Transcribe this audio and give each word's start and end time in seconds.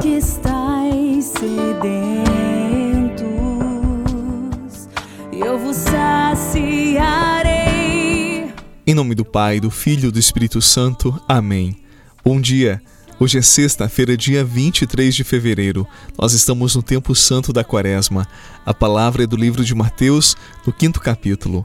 Que 0.00 0.16
estáis 0.16 1.26
sedentos, 1.26 1.52
eu 5.30 5.58
vos 5.58 5.76
saciarei. 5.76 7.52
Em 8.84 8.94
nome 8.94 9.14
do 9.14 9.24
Pai, 9.24 9.60
do 9.60 9.70
Filho 9.70 10.08
e 10.08 10.10
do 10.10 10.18
Espírito 10.18 10.60
Santo. 10.60 11.16
Amém. 11.28 11.76
Bom 12.24 12.40
dia. 12.40 12.82
Hoje 13.20 13.38
é 13.38 13.42
sexta-feira, 13.42 14.16
dia 14.16 14.42
23 14.44 15.14
de 15.14 15.22
fevereiro. 15.22 15.86
Nós 16.18 16.32
estamos 16.32 16.74
no 16.74 16.82
tempo 16.82 17.14
santo 17.14 17.52
da 17.52 17.62
Quaresma. 17.62 18.26
A 18.66 18.74
palavra 18.74 19.22
é 19.22 19.26
do 19.26 19.36
livro 19.36 19.64
de 19.64 19.74
Mateus, 19.74 20.34
no 20.66 20.72
quinto 20.72 21.00
capítulo. 21.00 21.64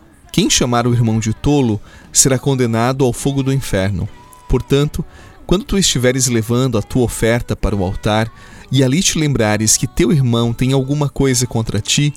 Quem 0.31 0.49
chamar 0.49 0.87
o 0.87 0.93
irmão 0.93 1.19
de 1.19 1.33
tolo 1.33 1.79
será 2.11 2.39
condenado 2.39 3.03
ao 3.03 3.11
fogo 3.11 3.43
do 3.43 3.51
inferno. 3.51 4.07
Portanto, 4.47 5.03
quando 5.45 5.65
tu 5.65 5.77
estiveres 5.77 6.27
levando 6.27 6.77
a 6.77 6.81
tua 6.81 7.03
oferta 7.03 7.55
para 7.55 7.75
o 7.75 7.83
altar 7.83 8.31
e 8.71 8.83
ali 8.83 9.01
te 9.03 9.19
lembrares 9.19 9.75
que 9.75 9.87
teu 9.87 10.11
irmão 10.11 10.53
tem 10.53 10.71
alguma 10.71 11.09
coisa 11.09 11.45
contra 11.45 11.81
ti, 11.81 12.13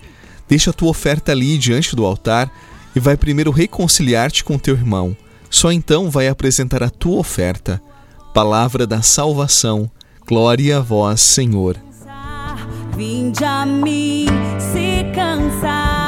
deixa 0.48 0.70
a 0.70 0.72
tua 0.72 0.90
oferta 0.90 1.32
ali 1.32 1.58
diante 1.58 1.96
do 1.96 2.04
altar 2.04 2.50
e 2.94 3.00
vai 3.00 3.16
primeiro 3.16 3.50
reconciliar-te 3.50 4.44
com 4.44 4.58
teu 4.58 4.74
irmão. 4.74 5.16
Só 5.50 5.72
então 5.72 6.10
vai 6.10 6.28
apresentar 6.28 6.82
a 6.82 6.90
tua 6.90 7.18
oferta. 7.18 7.82
Palavra 8.32 8.86
da 8.86 9.02
salvação. 9.02 9.90
Glória 10.26 10.78
a 10.78 10.80
vós, 10.80 11.20
Senhor. 11.20 11.76
Vinde 12.96 13.44
a 13.44 13.66
mim, 13.66 14.26
se 14.58 15.04
cansar. 15.12 16.03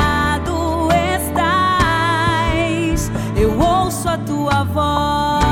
Tua 4.18 4.64
voz 4.64 5.44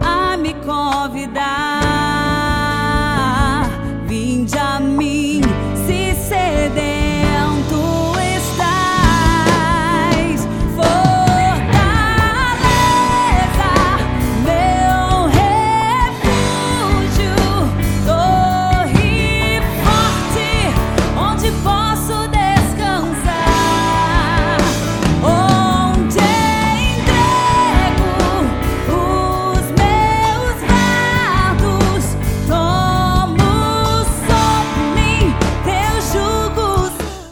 a 0.00 0.36
me 0.36 0.54
convidar. 0.54 1.75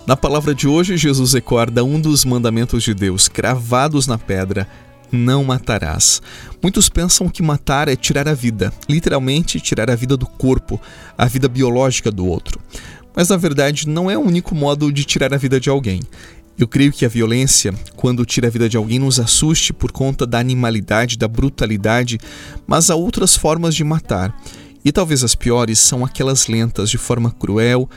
Na 0.07 0.15
palavra 0.15 0.55
de 0.55 0.69
hoje, 0.69 0.99
Jesus 0.99 1.33
recorda 1.33 1.83
um 1.83 1.99
dos 1.99 2.27
mandamentos 2.27 2.83
de 2.83 2.93
Deus, 2.93 3.27
cravados 3.27 4.07
na 4.07 4.19
pedra: 4.19 4.69
não 5.11 5.43
matarás. 5.43 6.21
Muitos 6.63 6.91
pensam 6.91 7.27
que 7.27 7.43
matar 7.43 7.89
é 7.89 7.97
tirar 7.97 8.29
a 8.29 8.35
vida, 8.35 8.71
literalmente 8.87 9.59
tirar 9.59 9.91
a 9.91 9.97
vida 9.97 10.15
do 10.15 10.27
corpo, 10.27 10.79
a 11.17 11.25
vida 11.25 11.49
biológica 11.49 12.11
do 12.11 12.27
outro. 12.27 12.61
Mas 13.17 13.31
na 13.31 13.39
verdade, 13.39 13.89
não 13.89 14.11
é 14.11 14.19
o 14.19 14.21
único 14.21 14.55
modo 14.55 14.93
de 14.93 15.05
tirar 15.05 15.33
a 15.33 15.39
vida 15.39 15.59
de 15.59 15.71
alguém. 15.71 16.03
Eu 16.59 16.69
creio 16.69 16.93
que 16.93 17.07
a 17.07 17.09
violência, 17.09 17.75
quando 17.97 18.27
tira 18.27 18.49
a 18.49 18.51
vida 18.51 18.69
de 18.69 18.77
alguém, 18.77 18.99
nos 18.99 19.19
assuste 19.19 19.73
por 19.73 19.91
conta 19.91 20.27
da 20.27 20.39
animalidade, 20.39 21.17
da 21.17 21.27
brutalidade, 21.27 22.19
mas 22.67 22.91
há 22.91 22.95
outras 22.95 23.35
formas 23.35 23.75
de 23.75 23.83
matar. 23.83 24.39
E 24.85 24.93
talvez 24.93 25.25
as 25.25 25.35
piores 25.35 25.79
são 25.79 26.05
aquelas 26.05 26.47
lentas, 26.47 26.91
de 26.91 26.99
forma 26.99 27.31
cruel 27.31 27.89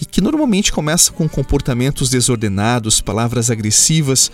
e 0.00 0.04
que 0.04 0.20
normalmente 0.20 0.72
começam 0.72 1.14
com 1.14 1.28
comportamentos 1.28 2.10
desordenados, 2.10 3.00
palavras 3.00 3.50
agressivas 3.50 4.30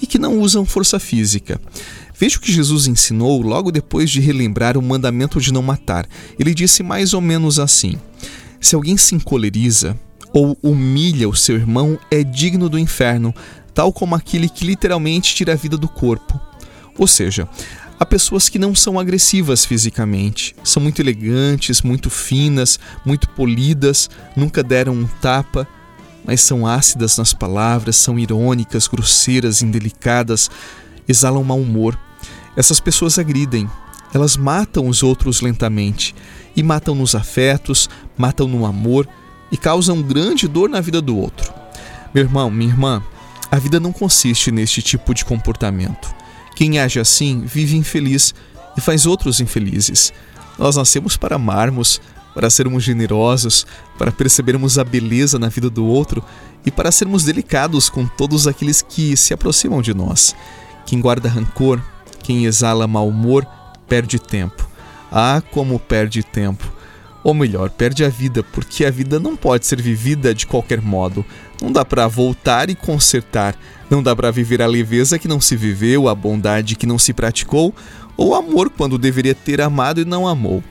e 0.00 0.06
que 0.06 0.18
não 0.18 0.38
usam 0.38 0.64
força 0.64 0.98
física. 0.98 1.60
Veja 2.18 2.36
o 2.36 2.40
que 2.40 2.52
Jesus 2.52 2.86
ensinou 2.86 3.40
logo 3.40 3.70
depois 3.70 4.10
de 4.10 4.20
relembrar 4.20 4.76
o 4.76 4.82
mandamento 4.82 5.40
de 5.40 5.52
não 5.52 5.62
matar. 5.62 6.06
Ele 6.38 6.54
disse 6.54 6.82
mais 6.82 7.14
ou 7.14 7.20
menos 7.20 7.58
assim: 7.58 7.96
Se 8.60 8.74
alguém 8.74 8.96
se 8.96 9.14
encoleriza 9.14 9.98
ou 10.32 10.56
humilha 10.62 11.28
o 11.28 11.34
seu 11.34 11.56
irmão, 11.56 11.98
é 12.10 12.22
digno 12.22 12.68
do 12.68 12.78
inferno, 12.78 13.34
tal 13.74 13.92
como 13.92 14.14
aquele 14.14 14.48
que 14.48 14.66
literalmente 14.66 15.34
tira 15.34 15.54
a 15.54 15.56
vida 15.56 15.76
do 15.76 15.88
corpo. 15.88 16.38
Ou 16.98 17.06
seja, 17.06 17.48
Há 18.02 18.06
pessoas 18.06 18.48
que 18.48 18.58
não 18.58 18.74
são 18.74 18.98
agressivas 18.98 19.66
fisicamente, 19.66 20.56
são 20.64 20.82
muito 20.82 21.02
elegantes, 21.02 21.82
muito 21.82 22.08
finas, 22.08 22.80
muito 23.04 23.28
polidas, 23.28 24.08
nunca 24.34 24.62
deram 24.62 24.94
um 24.94 25.06
tapa, 25.06 25.68
mas 26.24 26.40
são 26.40 26.66
ácidas 26.66 27.18
nas 27.18 27.34
palavras, 27.34 27.96
são 27.96 28.18
irônicas, 28.18 28.88
grosseiras, 28.88 29.60
indelicadas, 29.60 30.50
exalam 31.06 31.44
mau 31.44 31.60
humor. 31.60 32.00
Essas 32.56 32.80
pessoas 32.80 33.18
agridem, 33.18 33.68
elas 34.14 34.34
matam 34.34 34.88
os 34.88 35.02
outros 35.02 35.42
lentamente 35.42 36.14
e 36.56 36.62
matam 36.62 36.94
nos 36.94 37.14
afetos, 37.14 37.86
matam 38.16 38.48
no 38.48 38.64
amor 38.64 39.06
e 39.52 39.58
causam 39.58 40.00
grande 40.00 40.48
dor 40.48 40.70
na 40.70 40.80
vida 40.80 41.02
do 41.02 41.18
outro. 41.18 41.52
Meu 42.14 42.24
irmão, 42.24 42.50
minha 42.50 42.70
irmã, 42.70 43.04
a 43.50 43.58
vida 43.58 43.78
não 43.78 43.92
consiste 43.92 44.50
neste 44.50 44.80
tipo 44.80 45.12
de 45.12 45.22
comportamento. 45.22 46.19
Quem 46.60 46.78
age 46.78 47.00
assim 47.00 47.40
vive 47.40 47.74
infeliz 47.74 48.34
e 48.76 48.82
faz 48.82 49.06
outros 49.06 49.40
infelizes. 49.40 50.12
Nós 50.58 50.76
nascemos 50.76 51.16
para 51.16 51.36
amarmos, 51.36 52.02
para 52.34 52.50
sermos 52.50 52.84
generosos, 52.84 53.66
para 53.96 54.12
percebermos 54.12 54.78
a 54.78 54.84
beleza 54.84 55.38
na 55.38 55.48
vida 55.48 55.70
do 55.70 55.86
outro 55.86 56.22
e 56.66 56.70
para 56.70 56.92
sermos 56.92 57.24
delicados 57.24 57.88
com 57.88 58.06
todos 58.06 58.46
aqueles 58.46 58.82
que 58.82 59.16
se 59.16 59.32
aproximam 59.32 59.80
de 59.80 59.94
nós. 59.94 60.36
Quem 60.84 61.00
guarda 61.00 61.30
rancor, 61.30 61.80
quem 62.22 62.44
exala 62.44 62.86
mau 62.86 63.08
humor, 63.08 63.46
perde 63.88 64.18
tempo. 64.18 64.68
Ah, 65.10 65.42
como 65.52 65.78
perde 65.78 66.22
tempo! 66.22 66.70
Ou 67.22 67.34
melhor, 67.34 67.68
perde 67.70 68.04
a 68.04 68.08
vida, 68.08 68.42
porque 68.42 68.84
a 68.84 68.90
vida 68.90 69.20
não 69.20 69.36
pode 69.36 69.66
ser 69.66 69.80
vivida 69.80 70.34
de 70.34 70.46
qualquer 70.46 70.80
modo. 70.80 71.24
Não 71.60 71.70
dá 71.70 71.84
para 71.84 72.08
voltar 72.08 72.70
e 72.70 72.74
consertar. 72.74 73.54
Não 73.90 74.02
dá 74.02 74.16
para 74.16 74.30
viver 74.30 74.62
a 74.62 74.66
leveza 74.66 75.18
que 75.18 75.28
não 75.28 75.40
se 75.40 75.54
viveu, 75.56 76.08
a 76.08 76.14
bondade 76.14 76.76
que 76.76 76.86
não 76.86 76.98
se 76.98 77.12
praticou, 77.12 77.74
ou 78.16 78.28
o 78.28 78.34
amor 78.34 78.70
quando 78.70 78.96
deveria 78.96 79.34
ter 79.34 79.60
amado 79.60 80.00
e 80.00 80.04
não 80.04 80.26
amou. 80.26 80.62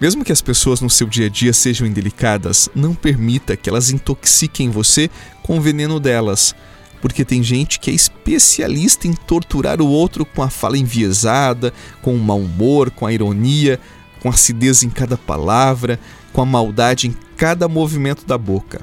Mesmo 0.00 0.24
que 0.24 0.32
as 0.32 0.40
pessoas 0.40 0.80
no 0.80 0.88
seu 0.88 1.06
dia 1.06 1.26
a 1.26 1.28
dia 1.28 1.52
sejam 1.52 1.86
indelicadas, 1.86 2.70
não 2.74 2.94
permita 2.94 3.56
que 3.56 3.68
elas 3.68 3.90
intoxiquem 3.90 4.70
você 4.70 5.10
com 5.42 5.58
o 5.58 5.60
veneno 5.60 6.00
delas. 6.00 6.54
Porque 7.02 7.24
tem 7.24 7.42
gente 7.42 7.80
que 7.80 7.90
é 7.90 7.94
especialista 7.94 9.06
em 9.06 9.12
torturar 9.12 9.80
o 9.80 9.86
outro 9.86 10.24
com 10.24 10.42
a 10.42 10.50
fala 10.50 10.78
enviesada, 10.78 11.72
com 12.00 12.14
o 12.14 12.18
mau 12.18 12.38
humor, 12.38 12.90
com 12.90 13.06
a 13.06 13.12
ironia, 13.12 13.78
com 14.20 14.28
acidez 14.28 14.82
em 14.82 14.90
cada 14.90 15.16
palavra, 15.16 15.98
com 16.32 16.42
a 16.42 16.46
maldade 16.46 17.08
em 17.08 17.16
cada 17.36 17.68
movimento 17.68 18.26
da 18.26 18.38
boca. 18.38 18.80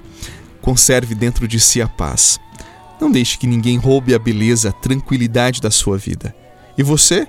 Conserve 0.62 1.16
dentro 1.16 1.48
de 1.48 1.60
si 1.60 1.82
a 1.82 1.88
paz. 1.88 2.40
Não 3.00 3.12
deixe 3.12 3.38
que 3.38 3.48
ninguém 3.48 3.78
roube 3.78 4.14
a 4.14 4.20
beleza, 4.20 4.70
a 4.70 4.74
tranquilidade 4.74 5.62
da 5.62 5.72
sua 5.72 5.98
vida. 5.98 6.36
E 6.78 6.84
você? 6.84 7.28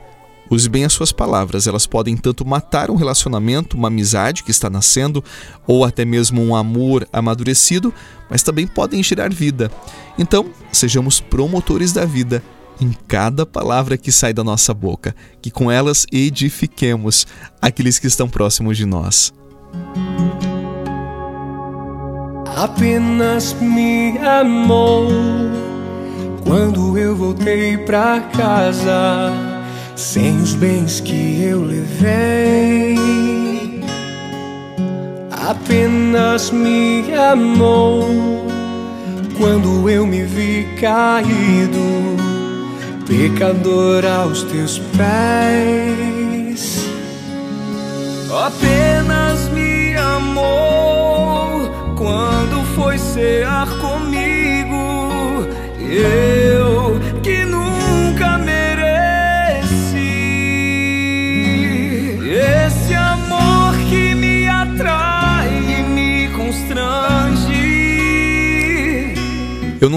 Use 0.50 0.66
bem 0.66 0.84
as 0.84 0.94
suas 0.94 1.12
palavras, 1.12 1.66
elas 1.66 1.86
podem 1.86 2.16
tanto 2.16 2.46
matar 2.46 2.90
um 2.90 2.94
relacionamento, 2.94 3.76
uma 3.76 3.88
amizade 3.88 4.42
que 4.42 4.50
está 4.50 4.70
nascendo, 4.70 5.22
ou 5.66 5.84
até 5.84 6.06
mesmo 6.06 6.42
um 6.42 6.56
amor 6.56 7.06
amadurecido, 7.12 7.92
mas 8.30 8.42
também 8.42 8.66
podem 8.66 9.02
gerar 9.02 9.30
vida. 9.30 9.70
Então, 10.18 10.50
sejamos 10.72 11.20
promotores 11.20 11.92
da 11.92 12.06
vida 12.06 12.42
em 12.80 12.92
cada 13.06 13.44
palavra 13.44 13.96
que 13.96 14.12
sai 14.12 14.32
da 14.32 14.44
nossa 14.44 14.72
boca, 14.72 15.14
que 15.40 15.50
com 15.50 15.70
elas 15.70 16.06
edifiquemos 16.12 17.26
aqueles 17.60 17.98
que 17.98 18.06
estão 18.06 18.28
próximos 18.28 18.76
de 18.76 18.86
nós. 18.86 19.32
Apenas 22.56 23.54
me 23.60 24.18
amou 24.18 25.08
quando 26.44 26.98
eu 26.98 27.14
voltei 27.14 27.78
pra 27.78 28.20
casa, 28.20 29.32
sem 29.94 30.36
os 30.38 30.54
bens 30.54 31.00
que 31.00 31.42
eu 31.42 31.64
levei. 31.64 32.98
apenas 35.48 36.50
me 36.50 37.14
amou 37.14 38.04
quando 39.38 39.88
eu 39.88 40.06
me 40.06 40.22
vi 40.22 40.66
caído, 40.78 42.16
pecador 43.08 44.04
aos 44.04 44.42
teus 44.44 44.78
pés. 44.96 46.86
Apenas 48.30 49.48
me 49.48 49.96
amou 49.96 51.70
quando 51.96 52.62
foi 52.76 52.98
cear 52.98 53.66
comigo. 53.78 55.48
Eu 55.80 56.37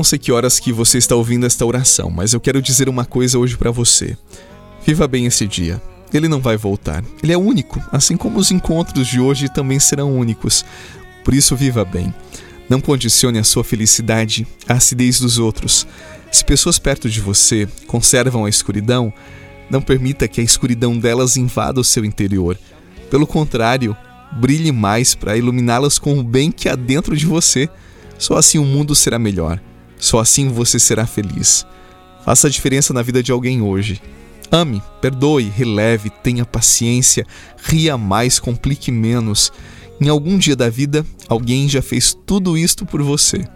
não 0.01 0.03
sei 0.03 0.17
que 0.17 0.31
horas 0.31 0.59
que 0.59 0.73
você 0.73 0.97
está 0.97 1.15
ouvindo 1.15 1.45
esta 1.45 1.63
oração, 1.63 2.09
mas 2.09 2.33
eu 2.33 2.39
quero 2.39 2.59
dizer 2.59 2.89
uma 2.89 3.05
coisa 3.05 3.37
hoje 3.37 3.55
para 3.55 3.69
você. 3.69 4.17
Viva 4.83 5.07
bem 5.07 5.27
esse 5.27 5.45
dia. 5.45 5.79
Ele 6.11 6.27
não 6.27 6.41
vai 6.41 6.57
voltar. 6.57 7.03
Ele 7.21 7.31
é 7.31 7.37
único, 7.37 7.79
assim 7.91 8.17
como 8.17 8.39
os 8.39 8.49
encontros 8.49 9.07
de 9.07 9.19
hoje 9.19 9.47
também 9.47 9.79
serão 9.79 10.17
únicos. 10.17 10.65
Por 11.23 11.35
isso, 11.35 11.55
viva 11.55 11.85
bem. 11.85 12.11
Não 12.67 12.81
condicione 12.81 13.37
a 13.37 13.43
sua 13.43 13.63
felicidade 13.63 14.47
à 14.67 14.73
acidez 14.73 15.19
dos 15.19 15.37
outros. 15.37 15.85
Se 16.31 16.43
pessoas 16.43 16.79
perto 16.79 17.07
de 17.07 17.21
você 17.21 17.67
conservam 17.85 18.45
a 18.45 18.49
escuridão, 18.49 19.13
não 19.69 19.83
permita 19.83 20.27
que 20.27 20.41
a 20.41 20.43
escuridão 20.43 20.97
delas 20.97 21.37
invada 21.37 21.79
o 21.79 21.83
seu 21.83 22.03
interior. 22.03 22.57
Pelo 23.11 23.27
contrário, 23.27 23.95
brilhe 24.31 24.71
mais 24.71 25.13
para 25.13 25.37
iluminá-las 25.37 25.99
com 25.99 26.17
o 26.17 26.23
bem 26.23 26.51
que 26.51 26.67
há 26.67 26.75
dentro 26.75 27.15
de 27.15 27.27
você. 27.27 27.69
Só 28.17 28.35
assim 28.35 28.57
o 28.57 28.65
mundo 28.65 28.95
será 28.95 29.19
melhor. 29.19 29.61
Só 30.01 30.19
assim 30.19 30.49
você 30.49 30.79
será 30.79 31.05
feliz. 31.05 31.65
Faça 32.25 32.47
a 32.47 32.49
diferença 32.49 32.91
na 32.91 33.03
vida 33.03 33.21
de 33.21 33.31
alguém 33.31 33.61
hoje. 33.61 34.01
Ame, 34.51 34.81
perdoe, 34.99 35.47
releve, 35.47 36.09
tenha 36.09 36.43
paciência, 36.43 37.25
ria 37.63 37.97
mais, 37.97 38.39
complique 38.39 38.91
menos. 38.91 39.53
Em 40.01 40.09
algum 40.09 40.37
dia 40.37 40.55
da 40.55 40.69
vida, 40.69 41.05
alguém 41.29 41.69
já 41.69 41.81
fez 41.81 42.17
tudo 42.25 42.57
isto 42.57 42.85
por 42.85 43.01
você. 43.03 43.47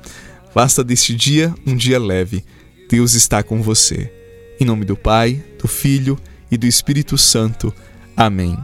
Basta 0.53 0.83
deste 0.83 1.13
dia 1.13 1.53
um 1.65 1.75
dia 1.75 1.99
leve. 1.99 2.45
Deus 2.89 3.15
está 3.15 3.41
com 3.43 3.61
você. 3.61 4.13
Em 4.59 4.63
nome 4.63 4.85
do 4.85 4.95
Pai, 4.95 5.43
do 5.61 5.67
Filho 5.67 6.17
e 6.49 6.57
do 6.57 6.67
Espírito 6.67 7.17
Santo. 7.17 7.73
Amém. 8.15 8.55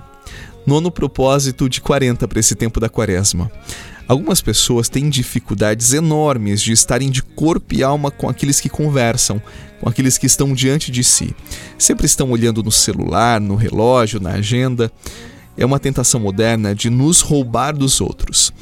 Nono 0.65 0.91
propósito 0.91 1.67
de 1.67 1.81
40 1.81 2.27
para 2.27 2.39
esse 2.39 2.55
tempo 2.55 2.79
da 2.79 2.87
quaresma. 2.87 3.51
Algumas 4.07 4.41
pessoas 4.41 4.89
têm 4.89 5.09
dificuldades 5.09 5.93
enormes 5.93 6.61
de 6.61 6.71
estarem 6.71 7.09
de 7.09 7.23
corpo 7.23 7.73
e 7.73 7.83
alma 7.83 8.11
com 8.11 8.27
aqueles 8.27 8.59
que 8.59 8.69
conversam, 8.69 9.41
com 9.79 9.87
aqueles 9.87 10.17
que 10.17 10.25
estão 10.25 10.53
diante 10.53 10.91
de 10.91 11.03
si. 11.03 11.33
Sempre 11.77 12.05
estão 12.05 12.29
olhando 12.31 12.61
no 12.61 12.71
celular, 12.71 13.39
no 13.39 13.55
relógio, 13.55 14.19
na 14.19 14.31
agenda. 14.31 14.91
É 15.57 15.65
uma 15.65 15.79
tentação 15.79 16.19
moderna 16.19 16.75
de 16.75 16.89
nos 16.89 17.21
roubar 17.21 17.75
dos 17.75 18.01
outros. 18.01 18.53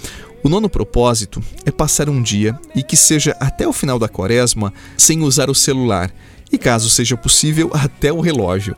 O 0.42 0.48
nono 0.50 0.70
propósito 0.70 1.44
é 1.66 1.72
passar 1.72 2.10
um 2.10 2.22
dia 2.22 2.58
e 2.74 2.82
que 2.82 2.96
seja 2.96 3.36
até 3.40 3.68
o 3.68 3.74
final 3.74 4.00
da 4.00 4.08
quaresma 4.08 4.74
sem 4.98 5.22
usar 5.22 5.50
o 5.50 5.56
celular 5.56 6.12
e, 6.52 6.58
caso 6.58 6.90
seja 6.90 7.18
possível, 7.18 7.70
até 7.74 8.12
o 8.12 8.22
relógio. 8.22 8.76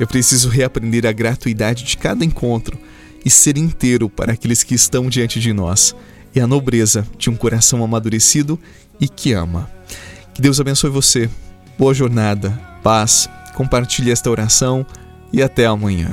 Eu 0.00 0.08
preciso 0.08 0.48
reaprender 0.48 1.06
a 1.06 1.12
gratuidade 1.12 1.84
de 1.84 1.96
cada 1.96 2.24
encontro 2.24 2.73
e 3.24 3.30
ser 3.30 3.56
inteiro 3.56 4.08
para 4.08 4.32
aqueles 4.32 4.62
que 4.62 4.74
estão 4.74 5.08
diante 5.08 5.40
de 5.40 5.52
nós 5.52 5.94
e 6.34 6.40
a 6.40 6.46
nobreza 6.46 7.06
de 7.16 7.30
um 7.30 7.36
coração 7.36 7.82
amadurecido 7.82 8.58
e 9.00 9.08
que 9.08 9.32
ama. 9.32 9.70
Que 10.34 10.42
Deus 10.42 10.60
abençoe 10.60 10.90
você. 10.90 11.30
Boa 11.78 11.94
jornada, 11.94 12.50
paz. 12.82 13.28
Compartilhe 13.54 14.10
esta 14.10 14.30
oração 14.30 14.84
e 15.32 15.42
até 15.42 15.64
amanhã. 15.66 16.12